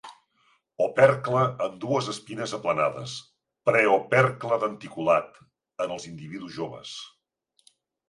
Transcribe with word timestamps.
Opercle 0.85 1.43
amb 1.65 1.75
dues 1.83 2.07
espines 2.13 2.55
aplanades, 2.59 3.15
preopercle 3.71 4.61
denticulat 4.67 5.41
en 5.87 5.97
els 6.01 6.13
individus 6.15 6.61
joves. 6.61 7.01